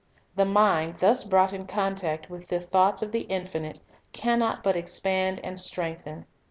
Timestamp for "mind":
0.47-0.95